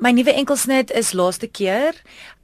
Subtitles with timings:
[0.00, 1.92] My nuwe enkelsnit is laaste keer.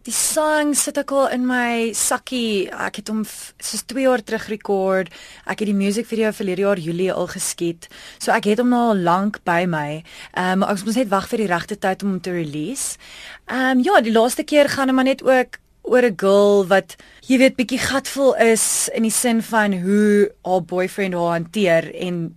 [0.04, 2.66] Die sang sit ek al in my sakkie.
[2.68, 5.08] Ek het hom soos 2 jaar terug rekord.
[5.48, 7.88] Ek het die musiekvideo verlede jaar Julie al geskiet.
[8.20, 10.02] So ek het hom nou al lank by my.
[10.36, 13.00] Ehm um, ek moet net wag vir die regte tyd om hom te release.
[13.48, 15.56] Ehm um, ja, die laaste keer gaan hom net ook
[15.88, 20.60] oor 'n girl wat jy weet bietjie gatvol is in die sin van hoe haar
[20.60, 22.36] boyfriend haar hanteer en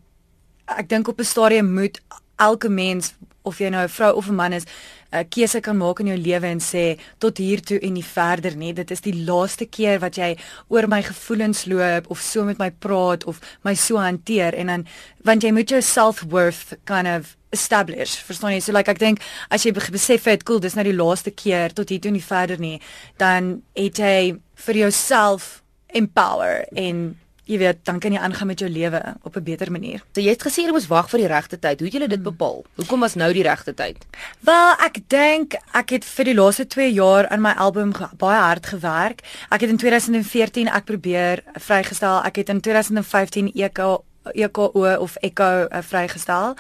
[0.79, 1.99] ek dink op 'n stadium moet
[2.39, 3.13] elke mens
[3.43, 4.65] of jy nou 'n vrou of 'n man is
[5.12, 8.55] 'n keuse kan maak in jou lewe en sê tot hier toe en nie verder
[8.55, 8.73] nie.
[8.73, 10.38] Dit is die laaste keer wat jy
[10.70, 14.86] oor my gevoelens loop of so met my praat of my so hanteer en dan
[15.23, 18.16] want jy moet jou self-worth kind of establish.
[18.23, 18.59] Verstaan jy?
[18.59, 21.89] So like ek dink as jy besef het, cool, dis nou die laaste keer tot
[21.89, 22.80] hier toe nie verder nie,
[23.17, 27.17] dan het jy vir jouself empower en
[27.49, 30.03] jy weet, dan kan jy aangaan met jou lewe op 'n beter manier.
[30.13, 31.80] So jy het gesê jy moes wag vir die regte tyd.
[31.80, 32.66] Hoe het jy dit bepaal?
[32.75, 33.98] Hoekom was nou die regte tyd?
[34.39, 38.66] Wel, ek dink ek het vir die laaste 2 jaar aan my album baie hard
[38.66, 39.22] gewerk.
[39.50, 42.23] Ek het in 2014 ek probeer vrygestel.
[42.23, 44.02] Ek het in 2015 EK
[44.33, 46.55] EKO of Echo uh, vrygestel.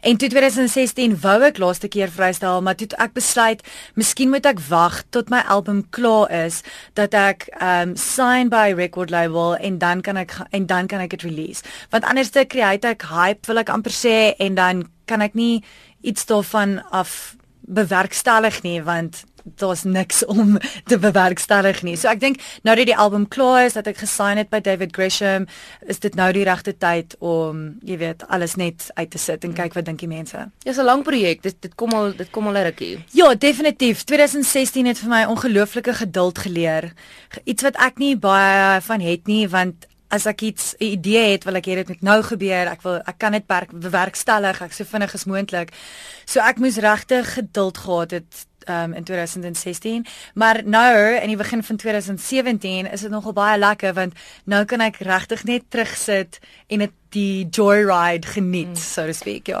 [0.00, 3.62] En toe 2016 wou ek laaste keer vrystel, maar toe ek besluit,
[3.94, 6.62] miskien moet ek wag tot my album klaar is
[6.98, 11.16] dat ek um sign by record label en dan kan ek en dan kan ek
[11.16, 11.64] dit release.
[11.90, 15.62] Want anders te create ek hype wil ek amper sê en dan kan ek nie
[16.04, 20.58] iets daarvan af bewerkstellig nie want daar's niks om
[20.90, 21.96] te bewerkstellig nie.
[22.00, 24.94] So ek dink nou dat die album klaar is, dat ek gesign het by David
[24.96, 25.46] Gresham,
[25.86, 29.54] is dit nou die regte tyd om, jy weet, alles net uit te sit en
[29.56, 30.48] kyk wat dink die mense.
[30.64, 31.42] Dis 'n lang projek.
[31.42, 33.04] Dit dit kom al dit kom al 'n rukkie.
[33.12, 34.04] Ja, definitief.
[34.04, 36.92] 2016 het vir my ongelooflike geduld geleer.
[37.44, 41.44] Iets wat ek nie baie van het nie, want as ek iets 'n idee het,
[41.44, 42.66] wil ek hê dit moet nou gebeur.
[42.68, 45.70] Ek wil ek kan dit bewerkstellig, ek so vinnig as moontlik.
[46.24, 51.62] So ek moes regtig geduld gehad het um, in 2016, maar nou in die begin
[51.62, 56.78] van 2017 is dit nogal baie lekker want nou kan ek regtig net terugsit en
[56.78, 58.80] dit die joyride geniet, mm.
[58.80, 59.60] so to speak, ja.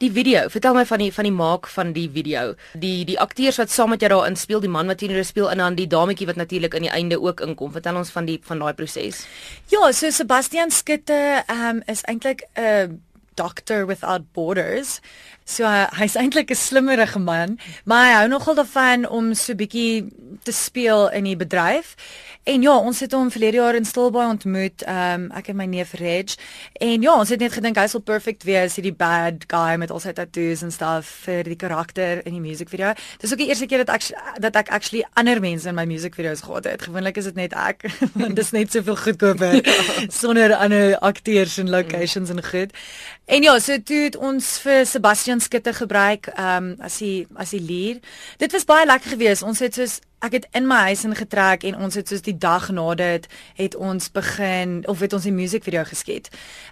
[0.00, 2.54] Die video, vertel my van die van die maak van die video.
[2.80, 5.62] Die die akteurs wat saam met jou daarin speel, die man wat hier speel en
[5.62, 7.72] dan die dametjie wat natuurlik aan die einde ook inkom.
[7.76, 9.24] Vertel ons van die van daai proses.
[9.72, 12.86] Ja, so Sebastian Skutte um, is eintlik 'n uh,
[13.34, 15.00] doctor without borders.
[15.44, 20.08] So uh, hy's eintlik 'n slimmerige man, maar hy hou nogal daarvan om so bietjie
[20.42, 21.94] te speel in die bedryf.
[22.44, 24.82] En ja, ons het hom verlede jaar in Stilbaai ontmoet.
[24.84, 26.34] Ehm um, ek en my neef Reg.
[26.72, 30.00] En ja, ons het net gedink hy sal perfect wees, hierdie bad guy met al
[30.00, 32.92] sy tattoos en stuff vir die karakter in die musiekvideo.
[33.22, 34.10] Dis ook die eerste keer dat ek
[34.44, 36.84] dat ek actually ander mense in my musiekvideo's gehad het.
[36.84, 37.88] Gewoonlik is dit net ek.
[38.20, 39.80] Want dis net soveel goedkoper ja.
[40.12, 42.36] sonder ander akteurs en locations mm.
[42.36, 42.76] en goed.
[43.24, 47.50] En ja, so toe het ons vir Sebastian Skutte gebruik ehm um, as hy as
[47.52, 48.04] hy lead.
[48.38, 49.42] Dit was baie lekker geweest.
[49.42, 52.70] Ons het soos ek het in my huis ingetrek en ons het soos die dag
[52.72, 53.26] na dit
[53.58, 56.30] het ons begin of het ons die musiekvideo geskiet.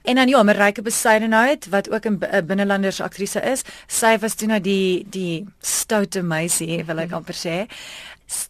[0.08, 4.60] En dan ja, Marike Besuidenhout wat ook 'n binnelanders aktrise is, sy was toe nou
[4.60, 7.68] die die stoute meisie, wil ek amper sê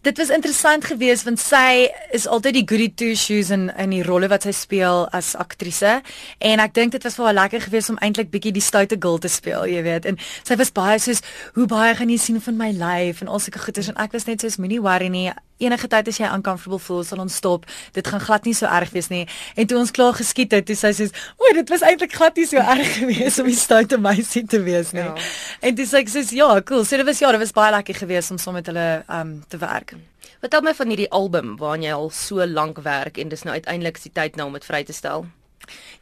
[0.03, 4.03] dit was interessant geweest want sy is altyd die goody two shoes in in die
[4.03, 6.01] rolle wat sy speel as aktrise.
[6.39, 9.19] En ek dink dit was vir haar lekker geweest om eintlik bietjie die stoute girl
[9.19, 10.07] te speel jy weet.
[10.07, 13.23] En sy was baie soos hoe baie gaan jy sien van my lyf?
[13.23, 15.31] en al sulke goeters en ek was net soos moenie worry nie
[15.67, 18.95] enige tyd as jy uncomfortable voel sal ons stop dit gaan glad nie so erg
[18.95, 19.25] wees nie
[19.57, 22.47] en toe ons klaar geskiet het toe sy sê o dit was eintlik glad nie
[22.47, 25.17] so erg geweest om die stoute meisie te wees nie ja.
[25.63, 28.35] en dis ek sê ja cool so dit was ja dit was baie lekker geweest
[28.35, 28.89] om saam so met hulle
[29.21, 29.95] um te werk
[30.43, 34.01] Vertel my van hierdie album waaraan jy al so lank werk en dis nou uiteindelik
[34.03, 35.29] die tyd nou om dit vry te stel.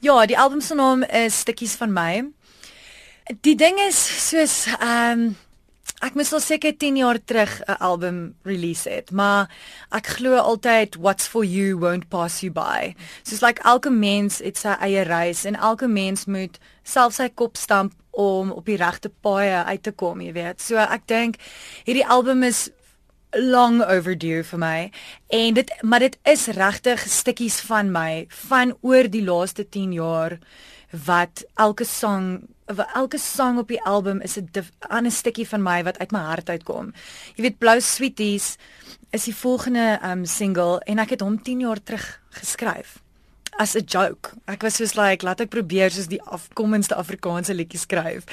[0.01, 2.25] Ja, die album se naam is Stukkies van my.
[3.45, 4.01] Die ding is
[4.31, 5.37] soos ehm um,
[6.01, 9.51] ek moes al seker 10 jaar terug 'n album release het, maar
[9.93, 12.95] ek glo altyd what's for you won't pass you by.
[13.23, 17.57] Soos like elke mens het sy eie reis en elke mens moet self sy kop
[17.57, 20.61] stamp om op die regte paai uit te kom, jy weet.
[20.61, 21.37] So ek dink
[21.85, 22.71] hierdie album is
[23.33, 24.91] long overdue vir my
[25.29, 30.39] en dit maar dit is regtig stukkies van my van oor die laaste 10 jaar
[31.07, 32.49] wat elke sang
[32.79, 34.49] elke sang op die album is 'n
[34.91, 36.93] 'n stukkie van my wat uit my hart uitkom.
[37.35, 38.57] Jy weet Blou Sweeties
[39.11, 43.03] is die volgende um single en ek het hom 10 jaar terug geskryf
[43.61, 44.31] as 'n joke.
[44.47, 48.25] Ek was soos like, laat ek probeer soos die afkomendste Afrikaanse liedjies skryf.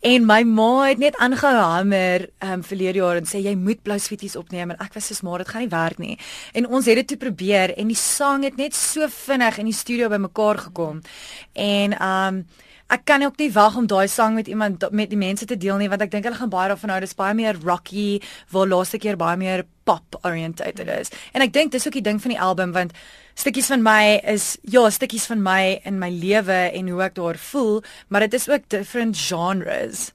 [0.00, 3.98] En my ma het net aangehou hamer um verlede jaar en sê jy moet blou
[3.98, 6.18] sweeties opneem en ek was soos maar dit gaan nie werk nie.
[6.52, 9.74] En ons het dit toe probeer en die sang het net so vinnig in die
[9.74, 11.02] studio bymekaar gekom.
[11.54, 12.46] En um
[12.88, 15.78] ek kan ook nie wag om daai sang met iemand met die mense te deel
[15.80, 17.00] nie want ek dink hulle gaan baie daarvan hou.
[17.00, 21.12] Dis baie meer rocky, waar laaste keer baie meer pop oriented is.
[21.32, 22.94] En ek dink dis ook die ding van die album want
[23.36, 27.38] stukkies van my is ja, stukkies van my in my lewe en hoe ek daar
[27.50, 30.08] voel, maar dit is ook different genres.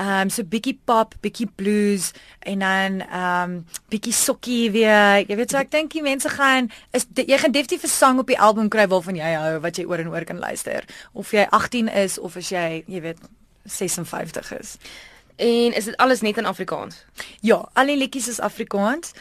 [0.00, 2.10] Ehm um, so bietjie pop, bietjie blues
[2.48, 3.54] en dan ehm um,
[3.92, 5.22] bietjie sokkie weer.
[5.28, 8.26] Jy weet so ek dink die mense gaan is jy gaan definitief 'n sang op
[8.32, 10.84] die album kry waarvan jy hou wat jy oor en oor kan luister.
[11.12, 13.20] Of jy 18 is of as jy, jy weet
[13.64, 14.78] 56 is.
[15.36, 17.04] En is dit alles net in Afrikaans?
[17.40, 19.12] Ja, al die liedjies is Afrikaans.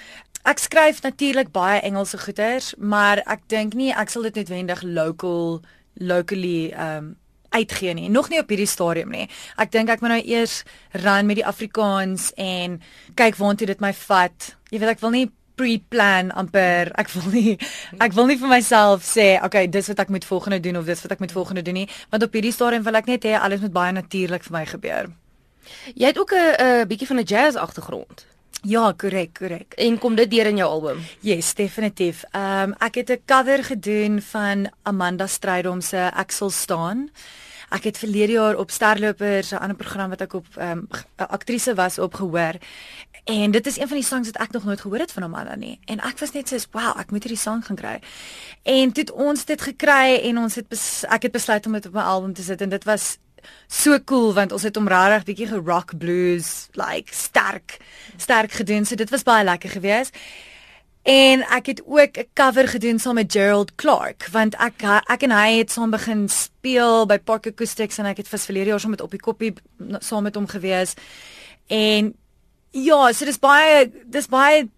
[0.44, 5.62] Ek skryf natuurlik baie Engelse goeters, maar ek dink nie ek sal dit noodwendig local
[6.02, 7.16] locally um
[7.52, 8.10] uitgee nie.
[8.10, 9.28] Nog nie op hierdie stadium nie.
[9.60, 10.62] Ek dink ek moet nou eers
[11.04, 12.80] ran met die Afrikaans en
[13.20, 14.54] kyk waartoe dit my vat.
[14.72, 15.26] Jy weet ek wil nie
[15.60, 16.94] pre-plan amper.
[16.98, 17.58] Ek wil nie
[18.00, 21.04] ek wil nie vir myself sê, okay, dis wat ek moet volgende doen of dis
[21.04, 23.62] wat ek moet volgende doen nie, want op hierdie stadium wil ek net hê alles
[23.62, 25.12] moet baie natuurlik vir my gebeur.
[25.94, 28.26] Jy het ook 'n bietjie van 'n jazz agtergrond.
[28.62, 29.74] Ja, korrek, korrek.
[29.74, 31.00] En kom dit deur in jou album?
[31.20, 32.24] Yes, definitief.
[32.32, 37.10] Ehm um, ek het 'n cover gedoen van Amanda Strydom se Ek sal staan.
[37.70, 41.74] Ek het verlede jaar op Sterlopers, 'n ander program wat ek op ehm um, aktrise
[41.74, 42.54] was op gehoor.
[43.24, 45.56] En dit is een van die songs wat ek nog nooit gehoor het van Amanda
[45.56, 45.80] nie.
[45.86, 48.02] En ek was net so, "Wow, ek moet hierdie song gaan kry."
[48.64, 50.66] En toe het ons dit gekry en ons het
[51.10, 53.18] ek het besluit om dit op my album te sit en dit was
[53.68, 57.78] so cool want ons het hom regtig bietjie gerock blues like sterk
[58.18, 58.86] sterk gedoen.
[58.86, 60.16] So dit was baie lekker geweest
[61.04, 65.32] en ek het ook 'n cover gedoen saam met Gerald Clark want ek ek en
[65.32, 68.92] hy het saam begin speel by Park Acoustics en ek het vir verlede jaar saam
[68.92, 69.54] met op die koppie
[70.00, 70.94] saam met hom gewees.
[71.68, 72.14] En
[72.72, 74.70] ja so dis baie dis baie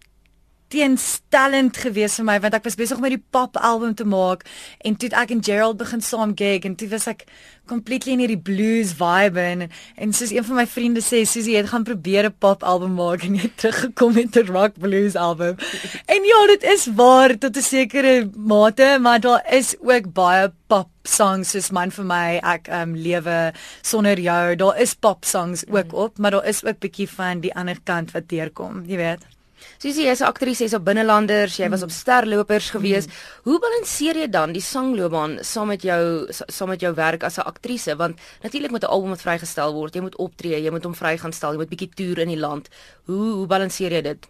[0.74, 4.42] teenstellend geweest vir my want ek was besig om met die pop album te maak
[4.84, 7.26] en toe ek en Gerald begin saam gig en toe was ek
[7.70, 11.70] completely in hierdie blues vibe en en soos een van my vriende sê Susie het
[11.70, 15.56] gaan probeer 'n pop album maak en jy teruggekom met 'n rock blues album.
[16.14, 20.88] En ja, dit is waar tot 'n sekere mate, maar daar is ook baie pop
[21.04, 24.56] songs soos man vir my ek um lewe sonder jou.
[24.56, 28.12] Daar is pop songs ook op, maar daar is ook bietjie van die ander kant
[28.12, 29.33] wat deurkom, jy weet.
[29.78, 33.06] Susie, jy's 'n aktrise, jy's op binnelanders, jy was op sterlopers gewees.
[33.06, 33.12] Mm.
[33.44, 37.46] Hoe balanseer jy dan die sangloopbaan saam met jou saam met jou werk as 'n
[37.46, 37.96] aktrise?
[37.96, 41.18] Want natuurlik moet 'n album wat vrygestel word, jy moet optree, jy moet hom vry
[41.18, 42.68] gaan stel, jy moet bietjie toer in die land.
[43.06, 44.26] Hoe hoe balanseer jy dit?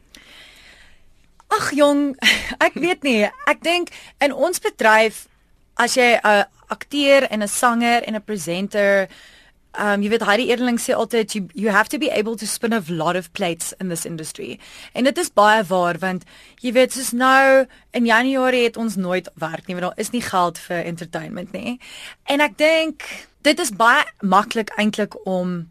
[1.49, 2.17] Ag jong,
[2.67, 3.31] ek weet nie.
[3.47, 3.89] Ek dink
[4.21, 5.29] in ons bedryf
[5.77, 9.09] as jy 'n akteur en 'n sanger en 'n presenter
[9.79, 12.73] um jy weet Heidi Edeling sê altyd you, you have to be able to spin
[12.73, 14.59] a lot of plates in this industry.
[14.95, 16.25] En dit is baie waar want
[16.63, 20.23] jy weet soos nou in Januarie het ons nooit werk nie want daar is nie
[20.23, 21.79] geld vir entertainment nie.
[22.31, 23.07] En ek dink
[23.43, 25.65] dit is baie maklik eintlik om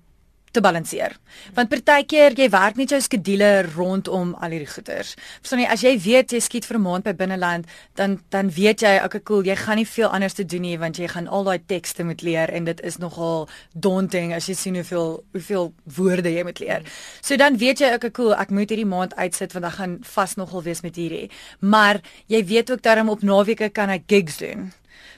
[0.54, 1.16] te balanseer.
[1.58, 5.16] Want partykeer jy werk net jou skedule rondom al hierdie goeders.
[5.42, 7.66] Verstaan jy as jy weet jy skiet vir 'n maand by binneland,
[7.96, 10.98] dan dan weet jy okay cool, jy gaan nie veel anders te doen nie want
[10.98, 14.76] jy gaan al daai tekste moet leer en dit is nogal daunting as jy sien
[14.76, 16.82] hoeveel hoeveel woorde jy moet leer.
[17.22, 20.36] So dan weet jy okay cool, ek moet hierdie maand uitsit want dan gaan vas
[20.36, 21.30] nogal wees met hierdie.
[21.60, 24.72] Maar jy weet ook daarom op naweke kan ek gigs doen.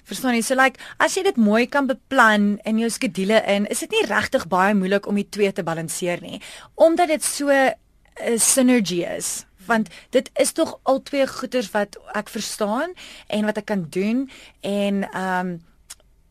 [0.04, 0.44] Verstaan jy?
[0.46, 4.06] So like as jy dit mooi kan beplan in jou skedule in, is dit nie
[4.10, 6.42] regtig baie moeilik om die twee te balanseer nie,
[6.76, 7.74] omdat dit so 'n uh,
[8.16, 12.94] eh, synergy is want dit is tog al twee goeders wat ek verstaan
[13.28, 14.30] en wat ek kan doen
[14.62, 15.56] en ehm um,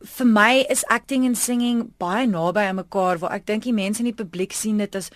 [0.05, 4.03] vir my is acting en singing baie naby aan mekaar waar ek dink die mense
[4.03, 5.09] in die publiek sien dit as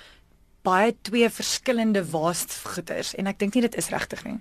[0.65, 4.39] baie twee verskillende waast goeders en ek dink nie dit is regtig nie.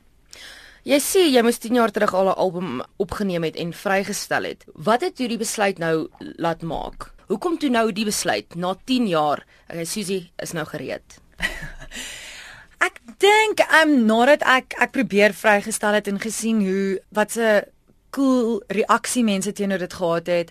[0.86, 4.64] Jy sê jy moes 10 jaar terug al 'n album opgeneem het en vrygestel het.
[4.74, 7.12] Wat het jou die besluit nou laat maak?
[7.26, 9.44] Hoekom toe nou die besluit na 10 jaar?
[9.68, 11.20] Okay, Susie is nou gereed.
[12.88, 17.66] ek dink ehm um, nadat ek ek probeer vrygestel het en gesien hoe wat 'n
[18.10, 20.50] cool reaksie mense teenoor dit gehad het,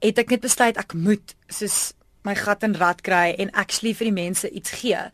[0.00, 1.92] het ek net besluit ek moet soos
[2.24, 5.10] my gat en rad kry en actually vir die mense iets gee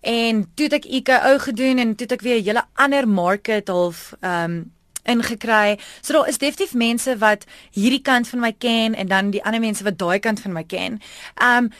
[0.00, 4.14] en toe ek ek ou gedoen en toe ek weer 'n hele ander market half
[4.20, 4.74] ehm um,
[5.06, 5.78] ingekry.
[6.00, 9.60] So daar is definitief mense wat hierdie kant van my ken en dan die ander
[9.60, 11.00] mense wat daai kant van my ken.
[11.34, 11.70] Ehm um,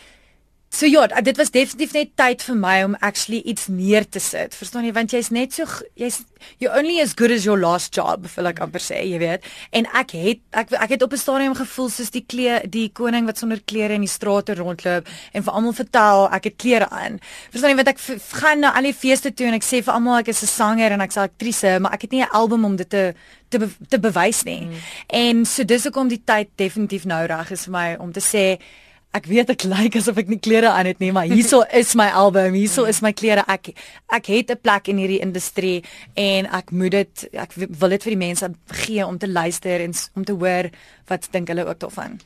[0.77, 4.53] So ja, dit was definitief net tyd vir my om actually iets neer te sit.
[4.53, 4.91] Verstaan jy?
[4.93, 5.65] Want jy's net so
[5.97, 6.19] jy's
[6.61, 9.47] you only as good as your last job, vir like amper sê, jy weet.
[9.73, 13.25] En ek het ek ek het op 'n stadium gevoel soos die klee die koning
[13.25, 17.21] wat sonder klere in die strate rondloop en vir almal vertel ek het klere aan.
[17.51, 17.77] Verstaan jy?
[17.77, 18.01] Want ek
[18.43, 20.93] gaan na al die feeste toe en ek sê vir almal ek is 'n sanger
[20.93, 23.15] en ek's 'n aktrise, maar ek het nie 'n album om dit te
[23.49, 24.67] te be, te bewys nie.
[24.67, 24.73] Mm.
[25.07, 28.59] En so dis hoekom die tyd definitief nou reg is vir my om te sê
[29.15, 31.95] ek weet ek lyk like asof ek nie klere aan het nie, maar hierso is
[31.95, 33.45] my album, hierso is my klere.
[33.49, 33.73] Ek
[34.13, 35.85] ek het 'n plek in hierdie industrie
[36.15, 39.95] en ek moet dit ek wil dit vir die mense gee om te luister en
[40.15, 40.71] om te hoor
[41.09, 42.21] wat dink hulle ook daarvan.